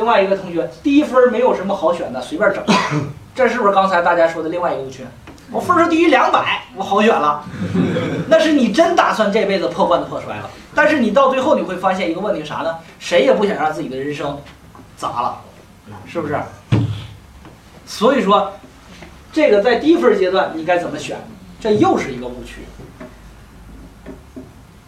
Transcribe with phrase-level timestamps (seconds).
[0.00, 2.64] 另外一个同学低分没有什么好选的，随便整。
[3.36, 5.04] 这是不是刚才大家说的另外一个误区？
[5.52, 7.44] 我分数低于两百，我好选了，
[8.28, 10.48] 那是你真打算这辈子破罐子破摔了。
[10.74, 12.78] 但是你到最后你会发现一个问题啥呢？
[12.98, 14.40] 谁也不想让自己的人生
[14.96, 15.38] 砸了，
[16.06, 16.40] 是不是？
[17.84, 18.54] 所以说，
[19.30, 21.18] 这个在低分阶段你该怎么选？
[21.60, 22.62] 这又是一个误区。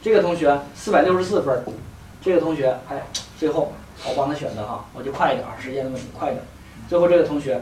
[0.00, 1.64] 这个同学四百六十四分，
[2.22, 3.02] 这个同学哎，
[3.36, 3.72] 最后
[4.06, 6.42] 我帮他选的哈，我就快一点，时间的问题，快一点。
[6.88, 7.60] 最后这个同学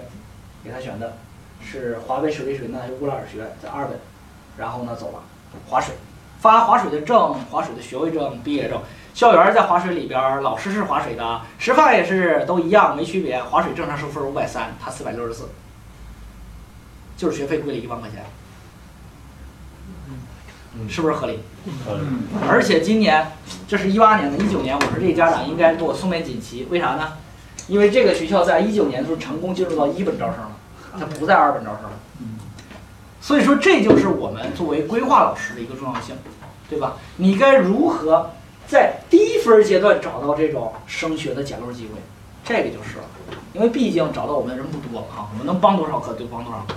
[0.62, 1.16] 给他选的
[1.62, 3.98] 是华北水利水电学乌拉尔学院在二本，
[4.56, 5.22] 然后呢走了，
[5.68, 5.94] 划水，
[6.40, 8.80] 发划水的证，划水的学位证、毕业证，
[9.14, 13.42] 校园在划水里边，老师是划水的，师范也是都一样，没区别。
[13.42, 15.48] 划水正常收分五百三，他四百六十四，
[17.16, 18.24] 就是学费贵了一万块钱。
[20.88, 21.40] 是不是合理？
[22.48, 23.32] 而且今年，
[23.66, 27.12] 这是一八年的，一九年，我说这家长应该给我送面锦旗，为啥呢？
[27.66, 30.50] 因为这个学校在一九年的时候成功进入到一本招生了，
[30.98, 31.90] 它不在二本招生了。
[33.20, 36.14] 所以说，这就是我们作为规划老师的一个重要性，
[36.70, 36.96] 对吧？
[37.16, 38.30] 你该如何
[38.66, 42.00] 在低分阶段找到这种升学的捡漏机会？
[42.44, 43.04] 这个就是了，
[43.52, 46.74] 因为毕竟找到我们的人不多啊，我们能帮多少课就帮多少课。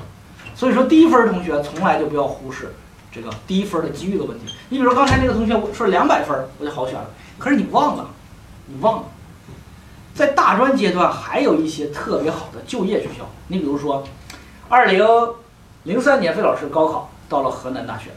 [0.55, 2.73] 所以说，低分同学从来就不要忽视。
[3.11, 8.07] 这个低分的机遇的问题，你比如说刚才那个同学说两百分我就好选了，可是你忘了，
[8.67, 9.03] 你忘了，
[10.15, 14.03] 在大专阶段还有一些特别好的就业学校，你比如说，
[14.69, 15.05] 二零
[15.83, 18.11] 零三年费老师高考到了河南大学，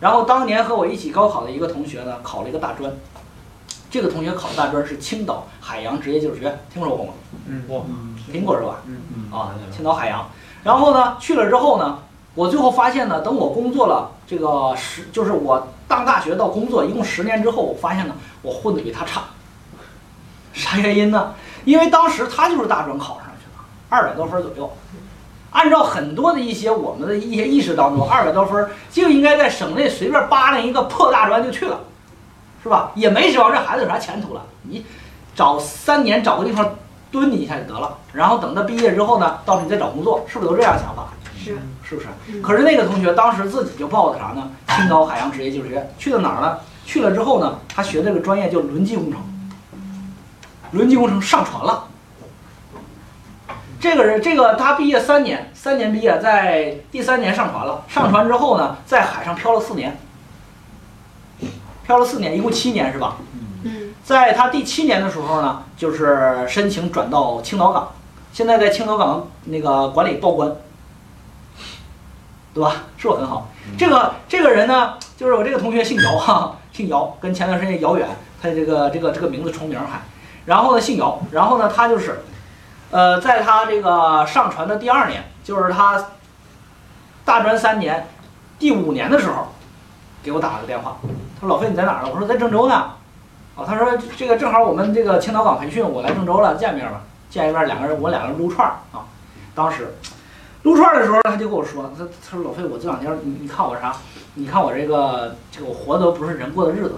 [0.00, 2.90] 然后当年和我一起高考的一个同学呢考了一个大专，
[3.90, 7.12] 这个同学考的大专是青岛海洋职业技术学院，听说过吗？
[7.46, 7.84] 嗯，我，
[8.32, 8.56] 听过。
[8.58, 8.76] 是吧？
[8.86, 10.26] 嗯嗯，啊，青岛海洋，
[10.64, 11.98] 然后呢去了之后呢。
[12.34, 19.22] 我最后发现呢，等我工作了这个十，就是我上大学到工作一共十年之后，我发现呢，我混的比他差。
[20.52, 21.34] 啥原因呢？
[21.64, 24.70] 因为当时他就是大专考上去了，二百多分左右。
[25.50, 31.80] 按照很多的一些我们的一些意识当中，二百多分就应该在省内随便扒拉一个破大专就去了，
[32.62, 32.92] 是吧？
[32.94, 34.42] 也没指望这孩子有啥前途了。
[34.62, 34.86] 你
[35.34, 36.76] 找三年找个地方
[37.10, 41.08] 蹲你一下就得了，然后等他毕业之后呢，到时候你再找工作，是不是都这样想法？
[41.44, 41.58] 是。
[41.82, 42.08] 是不是？
[42.40, 44.50] 可是那个同学当时自己就报的啥呢？
[44.68, 46.58] 青岛海洋职业技术学院去了哪儿呢？
[46.86, 49.20] 去了之后呢，他学这个专业叫轮机工程。
[50.72, 51.88] 轮机工程上船了。
[53.80, 57.82] 这个人，这个他毕业三年，三年毕业，在第三年上船了。
[57.88, 59.98] 上船之后呢，在海上漂了四年，
[61.84, 63.16] 漂了四年，一共七年是吧？
[63.64, 63.94] 嗯。
[64.04, 67.92] 在他第七年的时候呢，就是申请转到青岛港，
[68.32, 70.52] 现在在青岛港那个管理报关。
[72.52, 72.72] 对吧？
[72.96, 73.46] 是不很好？
[73.78, 78.08] 这个这个人呢，就是我这个同学姓姚哈，姓姚，跟前段时间姚远，
[78.42, 80.00] 他这个这个这个名字重名还。
[80.46, 82.22] 然后呢，姓姚，然后呢，他就是，
[82.90, 86.06] 呃，在他这个上传的第二年，就是他
[87.24, 88.08] 大专三年
[88.58, 89.46] 第五年的时候，
[90.22, 90.96] 给我打了个电话，
[91.40, 92.10] 他说老费你在哪儿呢？
[92.12, 92.92] 我说在郑州呢。
[93.54, 99.06] 哦，他说这个正好我们这个青岛港培训，我来郑州了，见面吧，见一面，两个人我两个人撸串儿啊，
[99.54, 99.94] 当时。
[100.62, 103.96] 撸串的时候，他就跟我说：“他他说老费，我这两天你你看我啥？
[104.34, 106.96] 你看我这个这个我活的不是人过的日子。”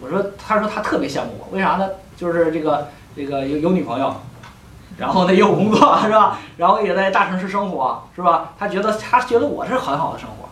[0.00, 1.88] 我说：“他说他特别羡慕我，为啥呢？
[2.16, 4.14] 就是这个这个有有女朋友，
[4.96, 6.38] 然后呢也有工作 是吧？
[6.58, 8.52] 然后也在大城市生活是吧？
[8.56, 10.48] 他觉得他觉得我是很好的生活。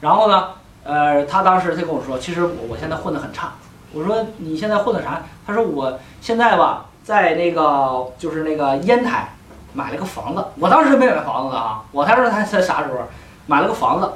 [0.00, 0.50] 然后呢，
[0.82, 3.54] 呃，他当时他跟我说，其实我我现在混得很差。
[3.92, 5.22] 我说你现在混的啥？
[5.46, 9.30] 他说我现在吧，在那个就是那个烟台。”
[9.74, 13.00] 买了个房子，我当时没买房子的啊，我才知道他才啥时候
[13.46, 14.10] 买了个房子，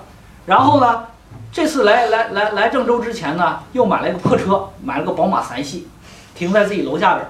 [0.46, 1.04] 然后呢，
[1.52, 5.88] 这次来来来来郑州之前呢，又买了一个破车，买了个宝马三系，
[6.34, 7.28] 停在自己楼下边。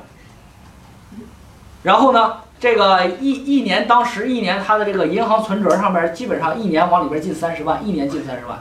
[1.83, 8.59] 然后呢，这个一一年当时一年他的这个银行存折上边基本上一年往里边进三十万，一年进三十万。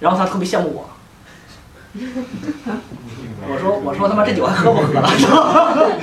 [0.00, 0.88] 然后他特别羡慕我，
[3.48, 5.08] 我说我说他妈这酒还喝不喝了？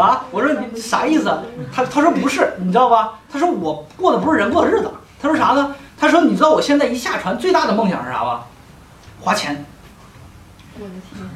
[0.00, 0.24] 啊！
[0.30, 1.32] 我说你啥意思？
[1.72, 3.18] 他他说不是，你知道吧？
[3.30, 4.90] 他说我过的不是人过的日子。
[5.20, 5.74] 他说啥呢？
[5.98, 8.46] 他说你知道我现在一下船最大的梦想是啥吧？
[9.20, 9.64] 花钱。
[10.78, 11.28] 我的天！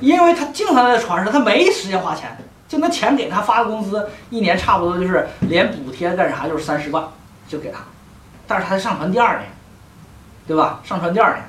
[0.00, 2.36] 因为他经常在船上，他没时间花钱，
[2.66, 7.04] 就那钱给他发的工资，一年差不多就是连补贴干啥就是三十万，
[7.46, 7.80] 就给他。
[8.46, 9.50] 但是他才上船第二年，
[10.46, 10.80] 对吧？
[10.84, 11.44] 上船第二年。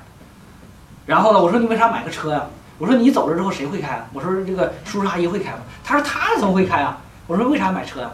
[1.05, 1.41] 然后呢？
[1.41, 2.43] 我说你为啥买个车呀？
[2.79, 4.07] 我说你走了之后谁会开啊？
[4.13, 5.59] 我说这个叔叔阿姨会开吗？
[5.83, 6.97] 他说他怎么会开啊？
[7.27, 8.09] 我说为啥买车呀？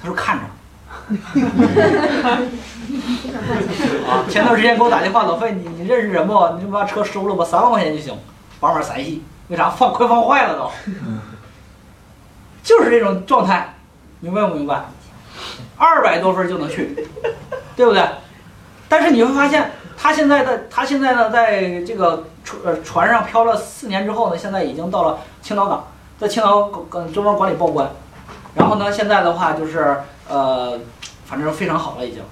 [0.00, 0.42] 他说看着。
[4.10, 6.48] 啊，前段时间给我打电话，老费，你你认识人不？
[6.58, 8.16] 你就把车收了吧，三万块钱就行，
[8.58, 9.22] 宝马三系。
[9.48, 10.70] 为啥放快放坏了都？
[12.62, 13.74] 就是这种状态，
[14.20, 14.82] 明白不明白？
[15.76, 17.06] 二百多分就能去，
[17.76, 18.04] 对不对？
[18.88, 19.70] 但是你会发现，
[20.02, 25.84] 他现在在他现在呢，在这个船呃船上漂了四年之后呢，现在已经到了青岛港，
[26.18, 27.86] 在青岛港中央管理报关，
[28.54, 30.80] 然后呢，现在的话就是呃，
[31.26, 32.22] 反正非常好了已经。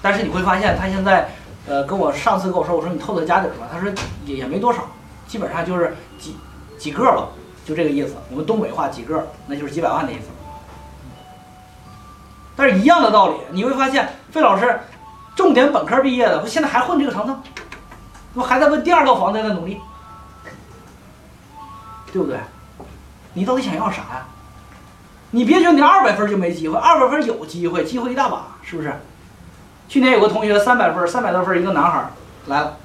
[0.00, 1.28] 但是你会发现，他现在
[1.66, 3.90] 呃跟我上次跟我说，我说你透透家底儿吧，他说
[4.24, 4.84] 也也没多少，
[5.26, 6.36] 基本上就是几
[6.78, 7.26] 几个吧，
[7.66, 8.14] 就这个意思。
[8.30, 10.26] 我们东北话几个，那就是几百万的意思。
[12.54, 14.78] 但是一样的道理，你会发现费老师
[15.36, 17.36] 重点本科毕业的，不现在还混这个程度，
[18.34, 19.78] 不还在为第二套房子在努力，
[22.10, 22.38] 对不对？
[23.34, 24.26] 你到底想要啥呀？
[25.32, 28.98] 你别觉得你二百分就没机会，二百分有机会，机会一大把，是不是？
[29.88, 32.10] 去年有个同学三百分，三百多分一个男孩
[32.46, 32.76] 来了，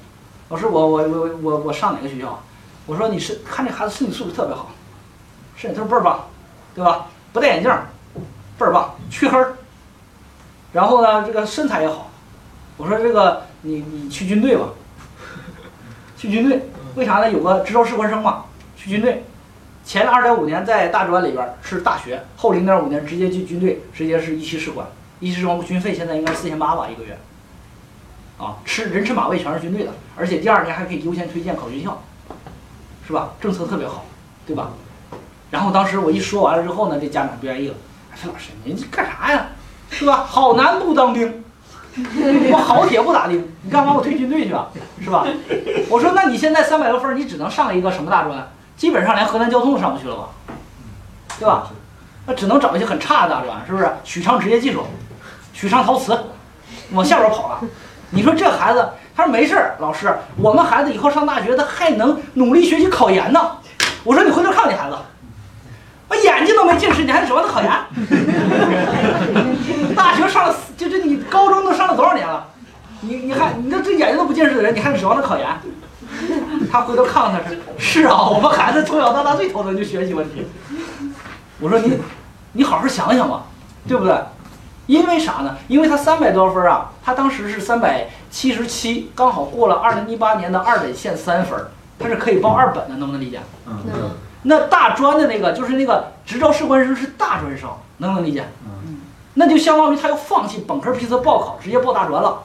[0.50, 2.38] 老师我我我我我上哪个学校？
[2.84, 4.68] 我说你是看这孩子身体素质特别好，
[5.56, 6.20] 身体素质倍儿棒，
[6.74, 7.06] 对吧？
[7.32, 7.72] 不戴眼镜，
[8.58, 9.38] 倍儿棒，黢黑。
[10.72, 12.10] 然后呢，这个身材也好。
[12.76, 14.68] 我说这个你你去军队吧，
[16.16, 16.62] 去军队，
[16.94, 17.30] 为啥呢？
[17.30, 18.44] 有个支招士官生嘛，
[18.76, 19.24] 去军队。
[19.84, 24.86] 前二点五年在大专里边儿是大学，后零点五年直接进军队，直接是一期士官。
[25.20, 27.18] 一期士官军费现在应该四千八吧一个月。
[28.38, 32.02] 啊，吃人吃马喂全是军队的，而且第二年还可以优先推荐考军校，
[33.06, 33.32] 是吧？
[33.40, 34.04] 政策特别好，
[34.46, 34.70] 对吧？
[35.50, 37.74] 然后当时我一说完了之后呢，这家长不愿意了，
[38.16, 39.48] 说老师您这干啥呀？
[39.90, 40.24] 是吧？
[40.24, 41.44] 好男不当兵，
[42.50, 44.66] 我好铁不咋地，你干嘛我退军队去啊？
[45.02, 45.26] 是吧？
[45.88, 48.50] 我说那你现在三百多分，你只能上一个什么大专？
[48.76, 50.28] 基本上连河南交通都上不去了吧？
[51.38, 51.68] 对吧？
[52.26, 53.90] 那只能找一些很差的大专，是不是？
[54.04, 54.84] 许昌职业技术，
[55.52, 56.18] 许昌陶瓷，
[56.92, 57.60] 往下边跑了。
[58.10, 63.40] 你说这孩子，他说没事儿，老师，我们孩子以后上大学，他还能努力学习考研呢。
[64.04, 64.96] 我说你回头看看你孩子，
[66.08, 67.70] 我眼睛都没近视，你还指望他考研？
[69.94, 72.44] 大学上了，就这你高中都上了多少年了？
[73.02, 75.46] 你你还你这这眼睛都不近视的人，你还指望他考研？
[76.70, 80.46] 他回头看看他是是啊，我们孩子从小到大最头疼就学习问题。
[81.60, 81.98] 我说你
[82.52, 83.44] 你好好想想吧，
[83.86, 84.14] 对不对？
[84.86, 85.56] 因为啥呢？
[85.68, 91.58] 因为他三百多分啊，他当时是三百七十七，刚好过了二零一八年的二本线三分，
[91.98, 93.40] 他是可以报二本的，能不能理解？
[93.66, 94.10] 嗯
[94.44, 98.44] 那大专的那个就是那个执照士官生是大专生，能不能理解？
[98.64, 98.81] 嗯
[99.34, 102.42] 那就相当于他要放弃本科批次报考，直接报大专了，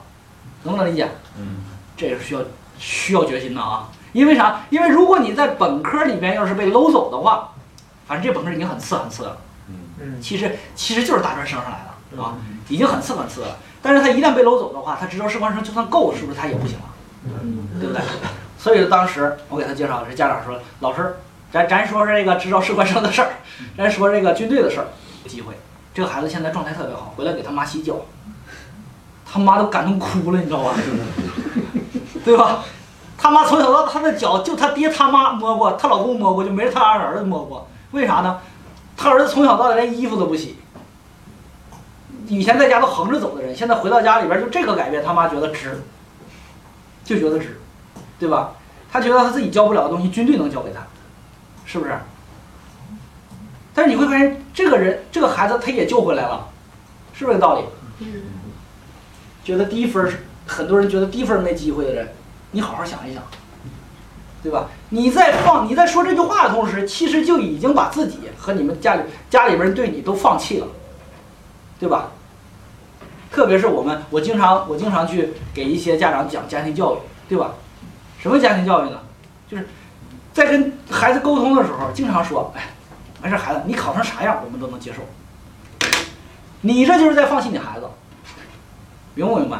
[0.63, 1.09] 能不能理解？
[1.37, 1.63] 嗯
[1.95, 2.41] 这是需要
[2.77, 3.89] 需要决心的啊！
[4.13, 4.61] 因为啥？
[4.69, 7.53] 因为如果你在本科里边要是被搂走的话，
[8.07, 9.37] 反正这本科已经很次很次了。
[9.69, 11.85] 嗯嗯其实其实就是大专升上来
[12.15, 12.35] 的啊，
[12.69, 13.57] 已经很次很次了。
[13.81, 16.85] 但是他一旦被搂走的话，他执照士官生就算够，是不是他也不行了？
[17.79, 18.01] 对不对？
[18.57, 21.17] 所以当时我给他介绍，这家长说：“老师，
[21.51, 23.29] 咱咱说说这个执照士官生的事儿，
[23.77, 24.87] 咱说这个军队的事儿。
[25.27, 25.53] 机会，
[25.97, 27.95] 这个孩子现在状态特别好，回来给他妈洗脚，
[29.25, 30.75] 他妈都感动哭了，你知道吧？
[32.23, 32.63] 对吧？
[33.17, 37.67] 他妈从小到，他的脚就他爹他妈摸过，他老公摸过，就没他儿子摸过。
[37.93, 38.39] 为啥呢？
[38.95, 40.59] 他儿子从小到大连衣服都不洗。
[42.27, 45.81] 以前在家都横着走的人，现在回到家里边就这个改变，他妈觉得值，
[47.03, 47.59] 就觉得值，
[48.19, 48.51] 对吧？
[48.91, 50.81] 他觉得他自己教不了的东西，军队能教给他，
[51.65, 51.99] 是不是？
[53.77, 56.47] 但是你会发现，这个人这个孩子他也救回来了，
[57.13, 57.63] 是不是这个道理？
[59.43, 62.11] 觉得低分是很多人觉得低分没机会的人，
[62.49, 63.21] 你好好想一想，
[64.41, 64.67] 对吧？
[64.89, 70.65] 你在放你在说这句话的同时，其实就已经把自己和你们家里家里边人对你都放弃了，
[71.79, 72.09] 对吧？
[73.31, 76.97] 特别是我们，我经常我经常去给一些家长讲家庭教育，
[77.29, 77.53] 对吧？
[78.17, 78.99] 什么家庭教育呢？
[79.47, 79.67] 就是
[80.33, 82.69] 在跟孩子沟通的时候，经常说，哎，
[83.21, 84.99] 没事，孩子，你考成啥样我们都能接受。
[86.61, 87.89] 你这就是在放弃你孩子，
[89.15, 89.59] 明不明白？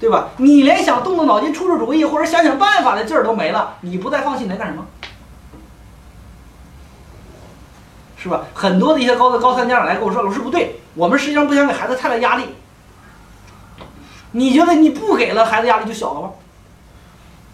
[0.00, 0.28] 对吧？
[0.36, 4.86] 你连想动动脑筋出出主意或者想想办法的劲儿都没了，你不再放弃，你在干什么？
[8.16, 8.44] 是吧？
[8.54, 12.54] 很多的一些高的高三家长来跟我说，老师不对，我们实际上不想给孩子太大压力。
[14.32, 16.30] 你觉得你不给了孩子压力就小了吗？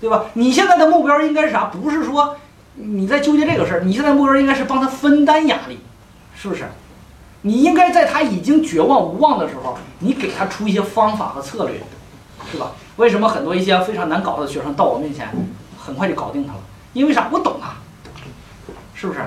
[0.01, 0.25] 对吧？
[0.35, 1.65] 你现在的目标应该是啥？
[1.67, 2.37] 不是说
[2.75, 5.79] 你在纠结这个事儿，你现在目标应该是帮他分担压力，
[6.35, 6.65] 是不是？
[7.43, 11.81] 你应该在他已经绝望无望的时候，你给他出一些方法和策略，
[12.51, 12.73] 是吧？
[12.97, 15.29] 为什么很多一些非常难搞的学生到我面前，
[15.79, 16.61] 很快就搞定他了？
[16.95, 17.29] 因为啥？
[17.31, 17.75] 我懂他，
[18.95, 19.21] 是不是？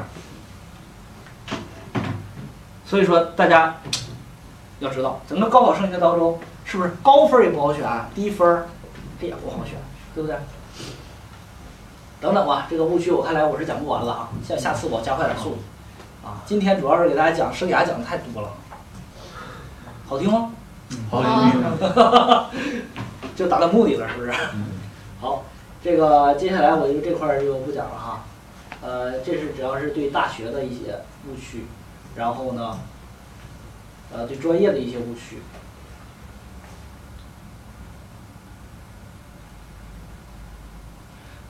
[2.86, 3.76] 所以说大家
[4.80, 7.86] 要知道，整个高考升学当中，是不是高分也不好选，
[8.16, 8.68] 低分儿
[9.20, 9.76] 它也不好选，
[10.16, 10.36] 对不对？
[12.20, 15.58] 等等吧，这个误区我看来我是讲不完了啊，下下次我加快点速度
[16.26, 18.50] 啊，今天主要是给大家讲生涯讲的太多了，
[20.08, 20.52] 好听吗？
[21.12, 22.58] 好啊听。
[23.36, 24.34] 就达到目的了，是不是？
[25.22, 25.44] 好，
[25.84, 28.24] 这个接下来我就这块儿就不讲了哈。
[28.82, 31.66] 呃，这是主要是对大学的一些误区，
[32.16, 32.80] 然后呢，
[34.12, 35.40] 呃，对专业的一些误区。